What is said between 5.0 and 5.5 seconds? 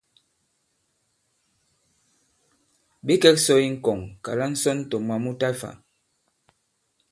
moi mu ta